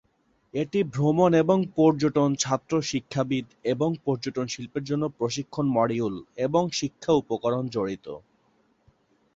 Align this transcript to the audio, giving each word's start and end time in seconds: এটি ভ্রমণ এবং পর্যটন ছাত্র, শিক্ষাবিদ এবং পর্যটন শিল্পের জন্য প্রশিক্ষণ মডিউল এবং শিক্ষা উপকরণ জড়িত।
এটি 0.53 0.79
ভ্রমণ 0.93 1.31
এবং 1.35 1.57
পর্যটন 1.77 2.29
ছাত্র, 2.35 2.73
শিক্ষাবিদ 2.91 3.45
এবং 3.65 3.89
পর্যটন 4.05 4.45
শিল্পের 4.47 4.83
জন্য 4.83 5.03
প্রশিক্ষণ 5.17 5.65
মডিউল 5.77 6.15
এবং 6.45 6.63
শিক্ষা 6.79 7.11
উপকরণ 7.21 7.63
জড়িত। 7.67 8.07